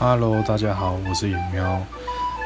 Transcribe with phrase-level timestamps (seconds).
[0.00, 1.76] Hello，大家好，我是影喵。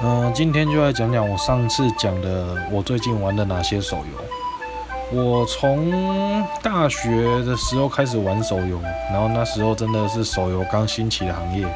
[0.02, 5.22] 嗯、今天就来讲讲我上次讲的我最近玩的哪些手游。
[5.22, 7.10] 我从大学
[7.44, 8.80] 的时候开始玩手游，
[9.10, 11.66] 然后那时候真的是手游刚兴起的行业。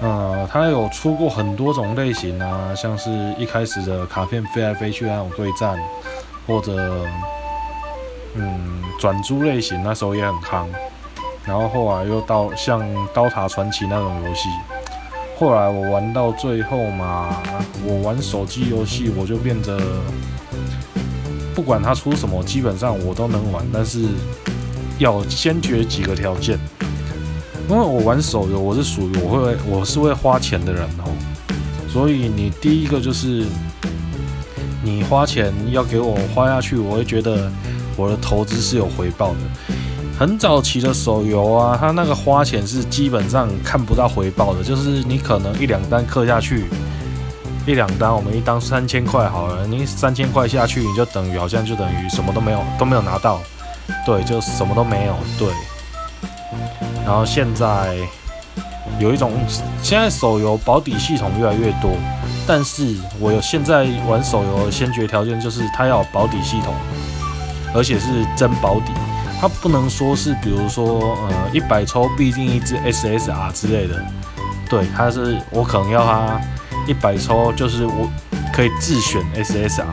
[0.00, 5.76] 呃，它有出过很多种类型啊，像是一开始的卡片飞来飞去那种对战，
[6.46, 7.04] 或者
[8.36, 10.68] 嗯转租类型，那时候也很夯。
[11.44, 12.80] 然后后来又到像
[13.12, 14.48] 《刀塔传奇》那种游戏，
[15.38, 17.42] 后来我玩到最后嘛，
[17.84, 19.80] 我玩手机游戏我就变得，
[21.54, 24.06] 不管它出什么，基本上我都能玩，但是
[24.98, 26.58] 要先决几个条件。
[27.68, 31.10] 因为我玩手游，我是属于我会我是会花钱的人哦，
[31.88, 33.46] 所以你第一个就是
[34.82, 37.50] 你花钱要给我花下去，我会觉得
[37.96, 39.74] 我的投资是有回报的。
[40.18, 46.66] 很早期的手游啊，它那个花钱是基本上看不到回报的，就是你可能一两单氪下去，
[47.66, 53.40] 一两单我们一单三千块好了，你三千块下去，你就等于好像就等于什么都没有都没有拿到，
[54.06, 55.48] 对，就什么都没有，对。
[57.04, 57.96] 然后现在
[59.00, 59.32] 有一种，
[59.82, 61.90] 现在手游保底系统越来越多，
[62.46, 66.72] 但是我有现在玩手游的先决条件就是它要有保底系统，
[67.74, 68.92] 而且是真保底。
[69.42, 74.00] 它不能说是，比如说，呃，一百抽必定一只 SSR 之类的，
[74.70, 76.40] 对，它是我可能要它
[76.86, 78.08] 一百抽，就是我
[78.54, 79.84] 可以自选 SSR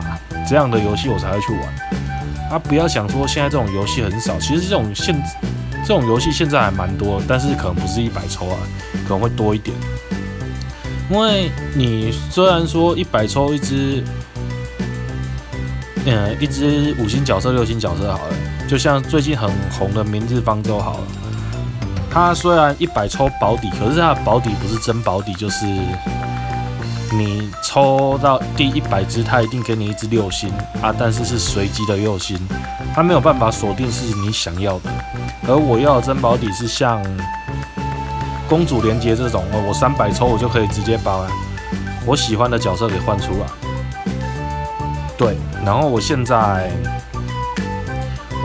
[0.48, 1.62] 这样的游戏我才会去玩。
[2.48, 5.20] 啊，不要想说现在这种游戏很少，其实这种现
[5.84, 8.56] 这种游戏现在还蛮多，但是可能不是一百抽啊，
[9.02, 9.76] 可能会多一点。
[11.10, 14.04] 因为你虽然说一百抽一只，
[16.06, 18.34] 呃，一只五星角色、六星角色好了。
[18.70, 21.00] 就像最近很红的《明日方舟》好了，
[22.08, 25.66] 它虽然一百抽保底，可是它的保底不是真保底，就是
[27.10, 30.48] 你抽到第一百只，它一定给你一只六星
[30.80, 32.38] 啊，但是是随机的六星，
[32.94, 34.90] 它没有办法锁定是你想要的。
[35.48, 37.02] 而我要的真保底是像
[38.48, 41.26] 公主连接这种，哦，我三百抽我就可以直接把
[42.06, 43.46] 我喜欢的角色给换出来。
[45.18, 46.70] 对，然后我现在。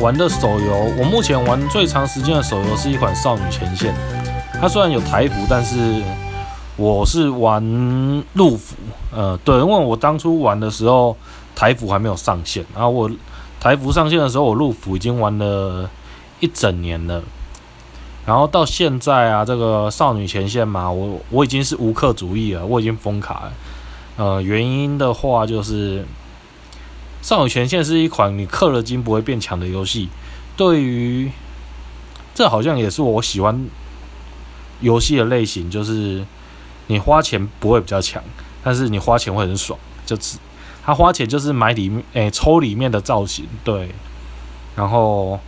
[0.01, 3.93] 玩的手游，我目前玩最长时间的手游是一款《少女前线》。
[4.59, 6.01] 它虽然有台服，但是
[6.75, 7.63] 我是玩
[8.33, 8.75] 陆服。
[9.11, 11.15] 呃，对，因为我当初玩的时候
[11.55, 13.09] 台服还没有上线，然后我
[13.59, 15.89] 台服上线的时候，我陆服已经玩了
[16.41, 17.23] 一整年了。
[18.25, 23.53] 然后到现在啊，这个《少女前线》嘛，我我已经是无氪主义了，我已经封卡了。
[24.17, 26.05] 呃，原因的话就是。
[27.25, 30.09] 少女前线是一款你氪了金不会变强的游戏，
[30.55, 31.31] 对于
[32.35, 33.67] 这好像也是我喜欢
[34.79, 36.23] 游戏的类型，就是
[36.85, 38.21] 你花钱不会比较强，
[38.63, 40.37] 但是你花钱会很爽，就是
[40.85, 43.89] 他花钱就是买里面诶抽里面的造型，对，
[44.75, 45.39] 然后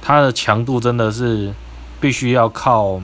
[0.00, 1.52] 它的强度真的是
[2.00, 2.98] 必须要靠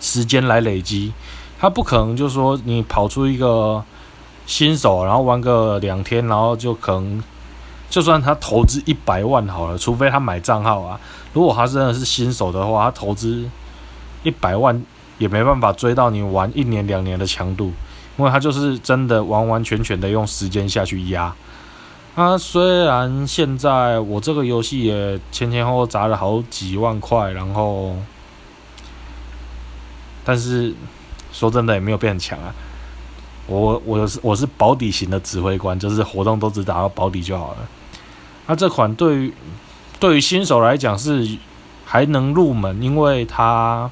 [0.00, 1.12] 时间来累积，
[1.60, 3.84] 它不可能就是说你跑出一个。
[4.50, 7.22] 新手，然后玩个两天，然后就可能，
[7.88, 10.98] 就算他投资一百万好了，除非他买账号啊。
[11.32, 13.48] 如果他真的是新手的话，他投资
[14.24, 14.84] 一百万
[15.18, 17.72] 也没办法追到你玩一年两年的强度，
[18.18, 21.32] 因为他就是真的完完全全的用时间下去压。
[22.16, 27.94] 啊，虽然现在我这个游戏也前前后后砸了好几万块，然后，
[30.24, 30.74] 但是
[31.32, 32.52] 说真的也没有变强啊。
[33.50, 37.56] 我我是我是保底型的指挥官，就是活动都只打到保底就好了。
[38.46, 39.34] 那这款对于
[39.98, 41.36] 对于新手来讲是
[41.84, 43.90] 还能入门，因为它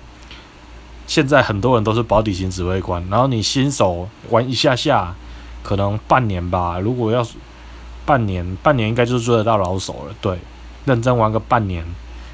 [1.09, 5.13] 现在很多人都是保底型指挥官，然后你新手玩一下下，
[5.65, 6.79] 可能半年吧。
[6.79, 7.27] 如果要
[8.07, 10.15] 半年，半年应该就追得到老手了。
[10.21, 10.39] 对，
[10.85, 11.85] 认真玩个半年，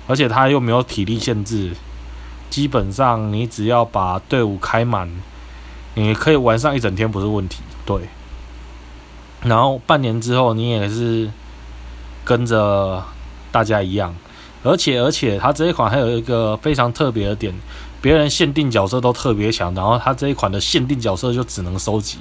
[0.07, 1.73] 而且它又没有体力限制，
[2.51, 5.11] 基本上你只要把队伍开满。
[5.95, 8.01] 你可以玩上一整天不是问题，对。
[9.43, 11.31] 然后半年之后，你也是
[12.25, 13.05] 跟着
[13.53, 14.15] 大家一样，
[14.63, 17.55] 而且而且它这一款还有一个非常特别的点，
[18.01, 22.19] 别人限定角色都特别强，然后它这一款的限定角色就只能收集，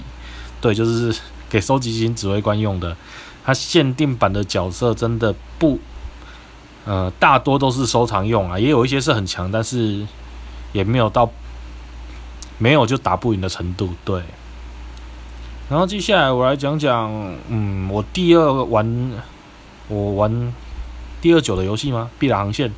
[0.62, 1.16] 对，就是
[1.50, 2.96] 给收集型指挥官用的。
[3.46, 5.80] 它限定版的角色真的不，
[6.86, 10.06] 呃，大多都是收藏用啊，也有一些是很强，但是
[10.74, 11.32] 也没有到。
[12.64, 14.22] 没有就打不赢的程度，对。
[15.70, 17.12] 然后接下来我来讲讲，
[17.50, 19.12] 嗯，我第二玩，
[19.90, 20.54] 我玩
[21.22, 22.10] 第二久的游戏吗？
[22.18, 22.72] 碧蓝航线，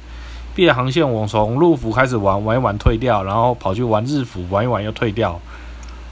[0.56, 5.40] 毕业航线我从陆服开始玩玩一玩退掉，然后跑去玩日服玩一玩又退掉，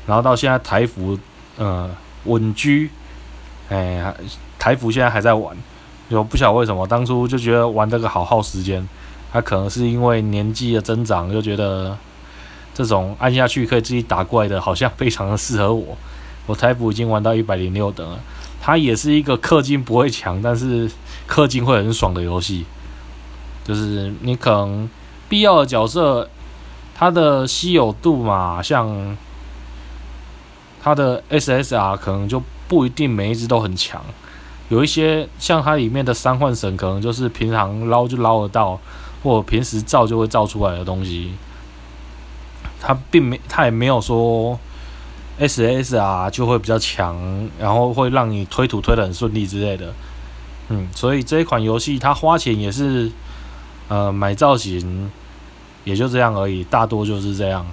[0.06, 1.18] 然后到现在台服，
[1.58, 1.90] 呃，
[2.26, 2.92] 稳居，
[3.70, 4.14] 哎，
[4.60, 5.58] 台服现在还在玩，
[6.12, 8.88] 就不晓得为什么当初就觉得玩这个好耗时间，
[9.32, 11.98] 他可能是因为年纪的增长，就觉得
[12.74, 15.98] 这种按下去可以自己打怪的，好像非常的适合我。
[16.46, 18.20] 我台服已经玩到一百零六等了，
[18.62, 20.92] 它也是一个氪金不会强，但是
[21.30, 22.66] 氪金会很爽的游戏。
[23.64, 24.90] 就是你可能
[25.30, 26.30] 必要的角色，
[26.94, 29.16] 它的稀有度嘛，像
[30.82, 34.04] 它的 SSR 可能就不一定每一只都很强，
[34.68, 38.78] 有一些像它里面的三幻神，可能就是平常捞就捞得到，
[39.24, 41.32] 或平时造就会造出来的东西，
[42.84, 44.60] 它并没，它也没有说
[45.40, 47.18] SSR 就会比较强，
[47.58, 49.94] 然后会让你推图推的很顺利之类的。
[50.70, 53.10] 嗯，所以这一款游戏它花钱也是。
[53.90, 55.12] 呃，买造型
[55.84, 57.64] 也就这样而已，大多就是这样。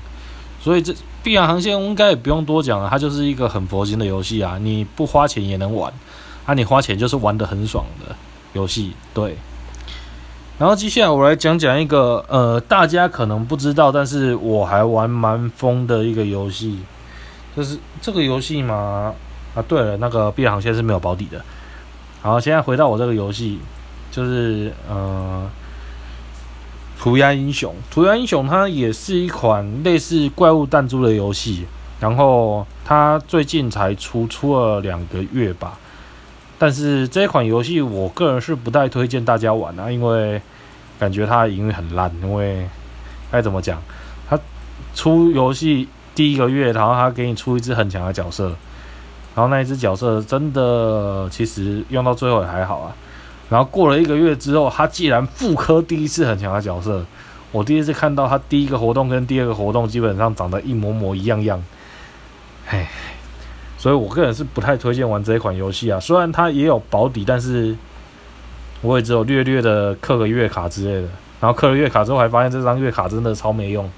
[0.60, 0.92] 所以这
[1.22, 5.90] 《碧海航线》应该也不用多讲了，它就是一个很佛心的游戏啊，你不花钱也能玩，
[6.44, 8.14] 啊，你花钱就是玩的很爽的
[8.54, 8.92] 游戏。
[9.14, 9.38] 对。
[10.60, 16.80] 然后接下来我来讲讲一个呃，大家可能不知道，但是我还玩蛮疯的一个游戏，
[17.56, 19.14] 就是这个游戏嘛，
[19.54, 21.42] 啊，对了，那个《碧海航线》是没有保底的。
[22.20, 23.58] 好，现在回到我这个游戏，
[24.10, 25.48] 就是呃。
[27.02, 31.64] 涂鸦英雄，涂鸦英雄它也是一款类似怪物弹珠的游戏，
[31.98, 35.78] 然后它最近才出，出了两个月吧。
[36.60, 40.38] 但是这款游戏，我个人是不太推荐大家玩啊，因为
[40.98, 42.12] 感觉它营运很烂。
[42.22, 42.68] 因为
[43.30, 43.82] 该怎么讲，
[44.28, 44.38] 它
[44.94, 48.48] 出游戏第一个月，然后它给你出一只很强的角色，
[49.34, 52.94] 然后那一只角色真的其实用到最后也还好啊。
[53.48, 57.02] 然后过了一个月之后，它既然复刻第一次很强的角色，
[57.52, 61.64] 我第一次看到它第一个活动跟第二个活动基本上长得一模模一样样，
[62.68, 62.90] 唉，
[63.80, 65.98] 所以我个人是不太推荐玩这一款游戏啊。
[65.98, 67.74] 虽然它也有保底，但是
[68.82, 71.08] 我也只有略略的刻个月卡之类的。
[71.40, 73.90] 然后刻了月卡之后，还发现这张月卡真的超没用，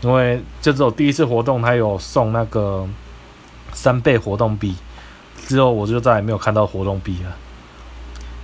[0.00, 2.88] 因为就只有第一次活动它有送那个
[3.74, 4.74] 三倍活动币，
[5.36, 7.36] 之后我就再也没有看到活动币了。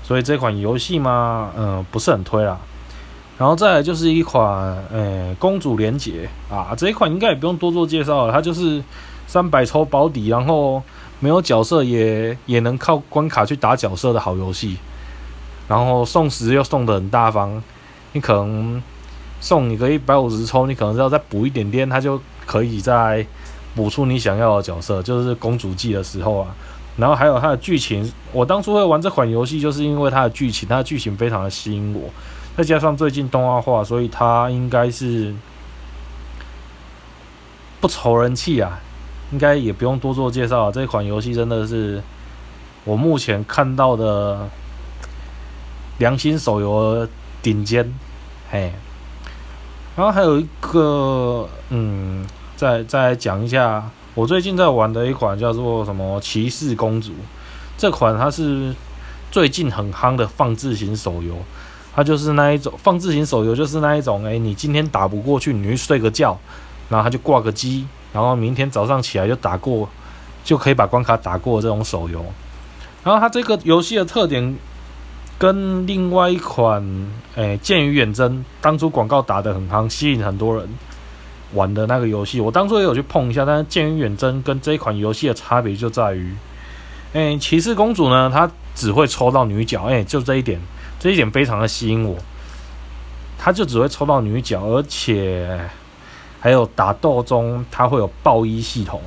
[0.03, 2.59] 所以这款游戏嘛，嗯，不是很推啦。
[3.39, 4.45] 然后再来就是一款，
[4.93, 8.85] 呃，公主连结啊，这一款应该也不用多做介绍了，它就是
[9.27, 10.83] 三百抽保底，然后
[11.21, 14.77] 没有角色也也能靠关卡去打角色的好游戏。
[15.69, 17.63] 然后送时又送的很大方，
[18.13, 18.83] 你可能
[19.41, 23.25] 送你个一百五十抽，你可能要再补一点点，它就可以再
[23.75, 26.55] 补出你想要的角色，就是公主季的时候啊。
[26.97, 32.11] 然后还有它的剧情，我当初会玩这款游戏，就是因为它的剧情，它的剧情非常的吸引我，
[32.55, 35.35] 再加上最近动画化，所以它应该是
[37.81, 38.79] 不愁人气啊，
[39.33, 40.71] 应该也不用多做介绍。
[40.71, 42.03] 这款游戏真的是
[42.85, 44.49] 我目前看到的
[45.99, 47.09] 良心手游
[47.43, 47.93] 顶尖，
[48.51, 48.73] 嘿。
[49.97, 52.27] 然后还有一个，嗯，
[52.57, 53.91] 再再讲一下。
[54.15, 57.11] 我最近在玩的一款叫做什么《骑士公主》，
[57.79, 58.75] 这款它是
[59.31, 61.35] 最近很夯的放置型手游。
[61.95, 66.39] 它就是那一种放置型手游，就是那一种，哎，你今天打不过去，你去睡个觉，
[66.89, 69.89] 然后它就挂个机，然后明天早上起来就打过，
[70.45, 72.25] 就可以把关卡打过这种手游。
[73.05, 74.57] 然后它这个游戏的特点
[75.39, 76.83] 跟另外一款，
[77.35, 80.69] 哎，《剑与远征》当初广告打得很夯，吸引很多人。
[81.55, 86.35] 玩的那个游戏，我当初也有去碰一下，但是《剑与远征》跟这一款游戏的差别就在于，
[87.13, 90.59] 哎，骑士公主呢，她只会抽到女角，哎，就这一点，
[90.99, 92.17] 这一点非常的吸引我。
[93.39, 95.61] 她就只会抽到女角，而且
[96.43, 99.01] 还有打斗中，它会有爆衣系统。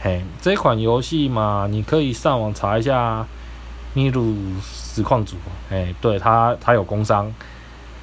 [0.00, 3.20] 嘿，这款游戏嘛，你可以上网查一下
[3.92, 5.36] 《秘鲁实况组》，
[5.70, 7.30] 哎，对他，他有工商，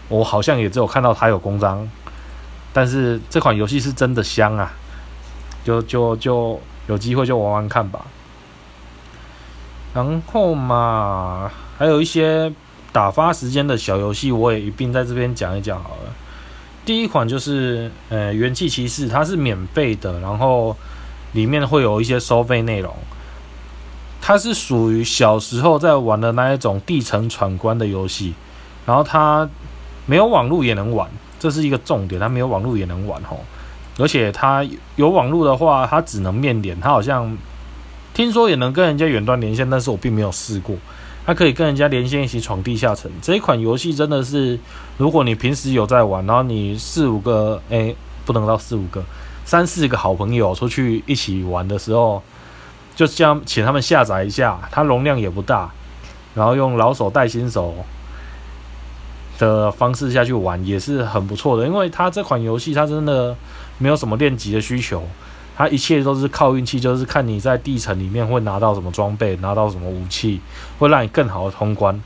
[0.08, 1.90] 我好像也只有看到他有工商。
[2.72, 4.72] 但是这款游戏是真的香啊，
[5.64, 8.06] 就就就有机会就玩玩看吧。
[9.96, 12.54] 然后嘛，还有一些
[12.92, 16.14] 打发时间的小游戏，我也一并在这边讲一讲好了。
[16.86, 20.76] 第一款就是呃元气骑士，它是免费的，然后
[21.32, 22.94] 里面会有一些收费内容。
[24.22, 28.34] 它是属于小时候在玩的那一种地层闯关的游戏，
[28.86, 29.50] 然后它
[30.06, 31.10] 没有网络也能玩。
[31.40, 33.44] 这是一个重点，它没有网络也能玩吼，
[33.98, 37.38] 而且它有网络的话，它只能面连，它好像
[38.14, 40.76] 听说也能跟人家远端连线，但是我并没有试过。
[41.26, 43.10] 它可以跟人家连线一起闯地下城。
[43.22, 44.60] 这一款游戏真的是，
[44.98, 49.04] 如果你平时有在玩，然后你四五个，哎，不能到四五个，
[49.46, 52.22] 三四个好朋友出去一起玩的时候，
[52.96, 55.72] 就这样请他们下载一下，它容量也不大，
[56.36, 57.74] 然后用老手带新手
[59.40, 63.36] 的方式下去玩也是很不错的，因为它这款游戏它真的
[63.78, 65.02] 没有什么练级的需求。
[65.56, 70.42] 它一切都是靠运气，就是看你在地层里面会拿到什么装备，拿到什么武器，
[70.80, 72.02] 会让你更好的通关。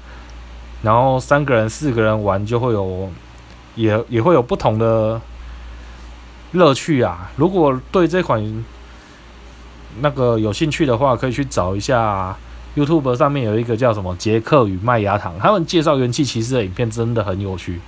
[0.84, 3.10] 然后三个人、四个人玩就会有，
[3.76, 5.20] 也也会有不同的
[6.52, 7.32] 乐趣啊。
[7.36, 8.66] 如果对这款
[10.02, 12.36] 那个有兴趣的话，可以去找一下
[12.76, 17.80] YouTube 上面有一个叫什么《杰克与麦芽糖》，他们介绍元气骑士的影片真的很有趣，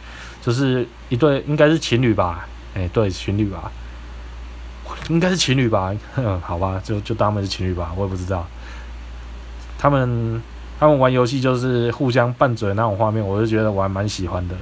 [0.42, 2.48] 就是一对应该是情侣吧？
[2.74, 3.72] 哎，对，情侣吧。
[5.10, 5.94] 应该是情侣吧，
[6.42, 8.46] 好吧，就就当他们是情侣吧，我也不知道。
[9.78, 10.42] 他们
[10.80, 14.56] 他们玩游戏就是互相拌嘴那种画面，我就觉得我还蛮喜欢的。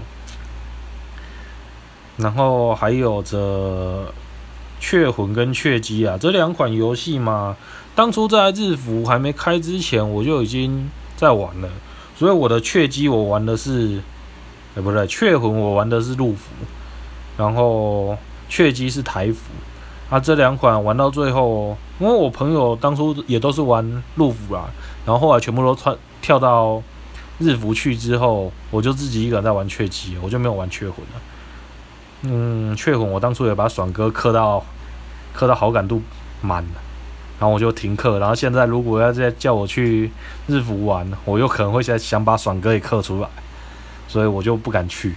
[2.17, 4.05] 然后还有着
[4.79, 7.55] 《雀魂》跟《雀姬》啊，这两款游戏嘛，
[7.95, 11.69] 当初在日服还没开之前，我就已经在玩了。
[12.15, 14.01] 所以我的《雀姬》我玩的是，
[14.75, 16.49] 哎，不对，《雀魂》我玩的是陆服，
[17.37, 18.13] 然后
[18.49, 19.51] 《雀姬》是台服。
[20.09, 24.63] 啊，这两款玩到最后，因为我朋友当初也都是玩陆服啦，
[25.05, 26.81] 然后后来全部都穿跳到
[27.39, 31.21] 日服去之后，我就自己一个人在玩雀姬，我就没有玩雀魂了。
[32.21, 34.63] 嗯，雀魂我当初也把爽哥磕到
[35.33, 36.01] 磕到好感度
[36.41, 36.69] 满了，
[37.37, 40.09] 然后我就停课，然后现在如果要再叫我去
[40.47, 43.27] 日服玩，我又可能会想想把爽哥也刻出来，
[44.07, 45.15] 所以我就不敢去。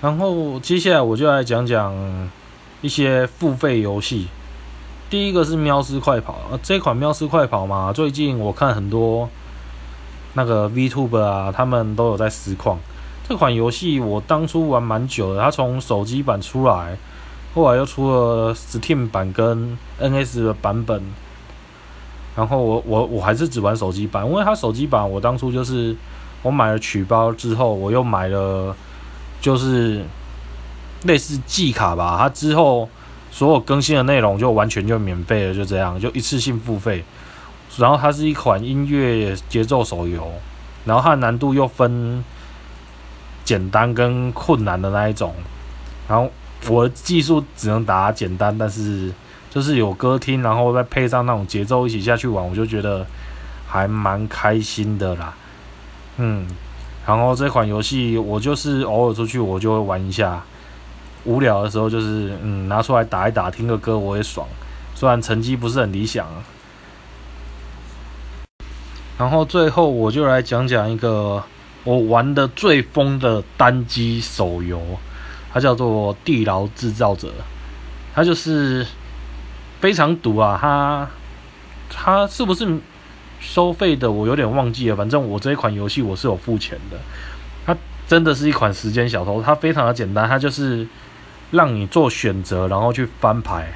[0.00, 1.94] 然后接下来我就来讲讲。
[2.82, 4.28] 一些付费游戏，
[5.10, 9.28] 第一个是《喵师快跑》啊，这款《喵师快跑》嘛，最近我看很多
[10.32, 12.78] 那个 VTube 啊，他们都有在实况。
[13.28, 16.96] 这款游戏我当初玩蛮久的，它从手机版出来，
[17.54, 21.02] 后来又出了 Steam 版跟 NS 的版本。
[22.34, 25.94] 然后我我我还是只玩手机版，因为它手机版我当初就是
[26.42, 28.74] 我买了曲包之后，我又买了
[29.38, 30.02] 就是。
[31.04, 32.88] 类似季卡吧，它之后
[33.30, 37.04] 所有更新的内容就完全就免费了，就这样，就一次性付费。
[37.76, 40.30] 然后它是一款音乐节奏手游，
[40.84, 42.22] 然后它的难度又分
[43.44, 45.32] 简单跟困难的那一种。
[46.08, 46.28] 然后
[46.68, 49.12] 我的技术只能打简单，但是
[49.48, 53.06] 就是有歌听，然后再配上那种节奏一起下去玩，我就觉得
[53.68, 55.32] 还蛮开心的啦。
[56.16, 56.46] 嗯，
[57.06, 60.42] 然后这款游戏我就是偶尔出去我就会玩一下。
[61.24, 64.46] 无聊的时候就是嗯拿出来打一打，听个歌我也爽。
[64.94, 66.26] 虽然成绩不是很理想。
[69.18, 71.42] 然后最后我就来讲讲一个
[71.84, 74.80] 我玩的最疯的单机手游，
[75.52, 77.28] 它叫做《地牢制造者》。
[78.14, 78.86] 它就是
[79.78, 80.58] 非常毒啊！
[80.60, 81.08] 它
[81.90, 82.78] 它是不是
[83.40, 84.10] 收费的？
[84.10, 84.96] 我有点忘记了。
[84.96, 86.96] 反正我这一款游戏我是有付钱的。
[87.66, 87.76] 它
[88.08, 89.42] 真的是一款时间小偷。
[89.42, 90.86] 它非常的简单，它就是。
[91.50, 93.72] 让你做选择，然后去翻牌，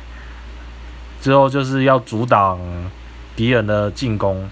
[1.21, 2.59] 之后就是要阻挡
[3.35, 4.49] 敌人的进攻，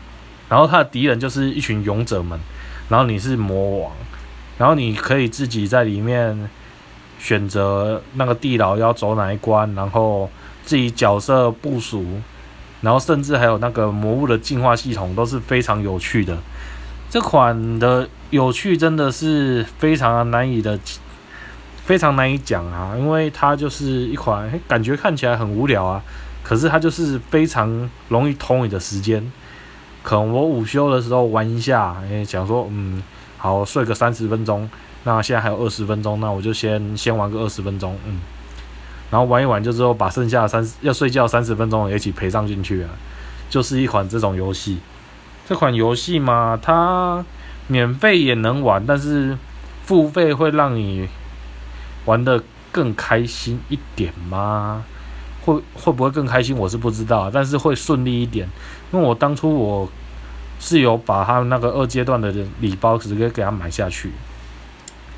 [0.48, 2.38] 然后他的敌人就是一群勇者们，
[2.88, 3.92] 然后你是魔王，
[4.58, 6.50] 然后你可以自己在里面
[7.20, 10.28] 选择那个地牢要走哪一关，然后
[10.64, 12.04] 自己角色部署，
[12.80, 16.36] 然后甚至还有那个魔物的进化系统都是非常有趣的。
[17.08, 20.76] 这款的有趣真的是非常难以的。
[21.84, 26.00] 非常难以讲啊，因为它就是一款感觉看起来很无聊啊，
[26.42, 29.32] 可是它就是非常容易偷你的时间。
[30.04, 33.02] 可能我午休的时候玩一下，哎，想说嗯，
[33.36, 34.70] 好睡个三十分钟，
[35.02, 38.20] 那现在还有二十分钟，那我就先先玩个二十分钟，嗯，
[39.10, 42.90] 然后玩一玩就之后把剩下的三要睡觉三十分钟也一起陪上进去啊，
[43.50, 44.78] 就是一款这种游戏。
[45.48, 47.24] 这款游戏嘛，它
[47.66, 49.36] 免费也能玩，但是
[49.84, 51.08] 付费会让你。
[52.04, 54.84] 玩的更开心一点吗？
[55.44, 56.56] 会会不会更开心？
[56.56, 58.48] 我是不知道，但是会顺利一点。
[58.92, 59.88] 因为我当初我
[60.60, 64.12] 是有把他那个二阶段的礼包直接给他买下去，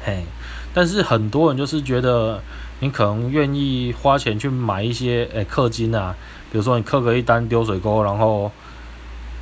[0.02, 0.24] 嘿。
[0.72, 2.42] 但是很多人就是觉得
[2.80, 6.14] 你可能愿意花钱去买一些诶氪金啊，
[6.50, 8.50] 比如说你氪个一单丢水沟，然后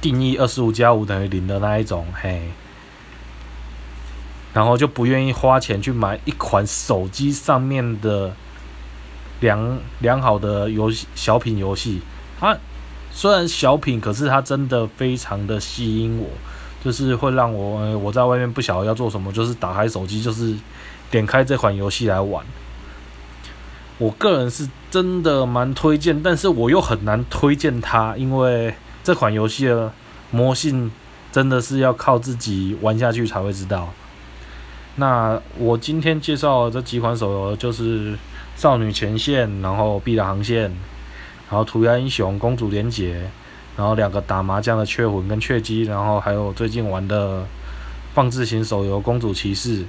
[0.01, 2.51] 定义二十五加五等于零的那一种，嘿。
[4.52, 8.32] 然后就不愿意花钱去买一款手机上面的
[9.40, 12.00] 良良好的游戏小品游戏，
[12.38, 12.56] 它
[13.11, 16.26] 虽然小品，可是它真的非常的吸引我，
[16.85, 20.54] 就是会让我我在外面不晓得要做什么，就是打开手机，就是
[21.11, 22.44] 点开这款游戏来玩。
[23.99, 29.92] 我个人是真的蛮推荐，但是我又很难推荐它，因为这款游戏的
[30.30, 30.90] 魔性
[31.30, 33.88] 真的是要靠自己玩下去才会知道。
[34.97, 38.13] 那我今天介绍这几款手游，就是
[38.57, 40.71] 《少女前线》，然后《碧蓝航线》。
[41.51, 43.13] 然后涂鸦英雄、公主连结，
[43.77, 47.45] 然后两个打麻将的雀魂跟雀姬，然后还有最近玩的
[48.15, 49.85] 放置型手游公主骑士，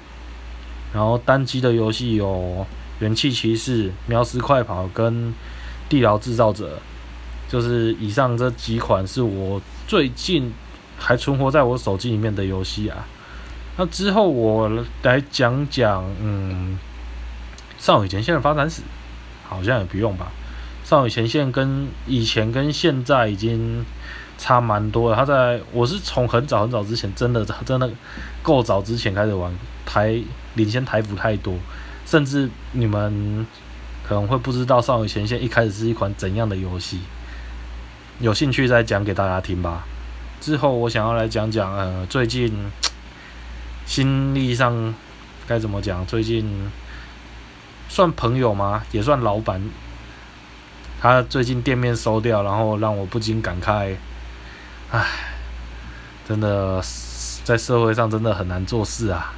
[0.94, 2.66] 然后单机的游戏有
[3.00, 5.34] 元气骑士、喵斯快跑跟
[5.88, 6.78] 地牢制造者，
[7.48, 10.52] 就是以上这几款是我最近
[10.98, 13.08] 还存活在我手机里面的游戏啊。
[13.75, 14.70] 那之后我
[15.01, 16.77] 来讲讲，嗯，
[17.77, 18.84] 少女前线的发展史，
[19.48, 20.32] 好像也不用吧。
[20.84, 23.84] 少女前线跟以前跟现在已经
[24.38, 25.15] 差蛮多了。
[25.15, 27.89] 他在我是从很早很早之前，真的真的
[28.42, 29.51] 够早之前开始玩，
[29.86, 30.22] 台
[30.56, 31.56] 领先台服太多，
[32.06, 33.48] 甚至你们
[34.08, 37.00] 可能会不知道少女前线一开始是一款怎样的游戏。
[38.20, 39.84] 有兴趣再讲给大家听吧。
[40.39, 42.53] 之后我想要来讲讲，呃，最近
[43.86, 44.94] 心理上
[45.48, 46.06] 该怎么讲？
[46.06, 46.72] 最近
[47.90, 48.84] 算朋友吗？
[48.92, 49.62] 也算老板。
[51.02, 53.94] 他最近店面收掉，然后让我不禁感慨，
[54.90, 55.06] 唉，
[56.25, 56.82] 真的
[57.44, 59.34] 在社会上真的很难做事啊。